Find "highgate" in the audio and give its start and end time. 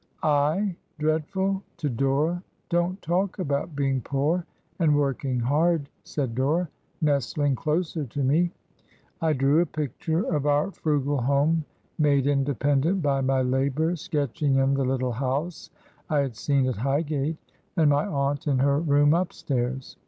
16.77-17.37